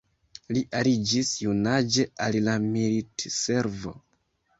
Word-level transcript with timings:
Li 0.55 0.61
aliĝis 0.77 1.29
junaĝe 1.45 2.05
al 2.29 2.37
la 2.47 2.55
militservo. 2.65 3.93